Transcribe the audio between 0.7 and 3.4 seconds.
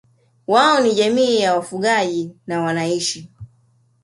ni jamii ya wafugaji na wanaishi